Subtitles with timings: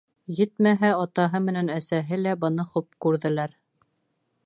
[0.37, 3.59] Етмәһә, атаһы менән әсәһе лә быны хуп күрҙеләр.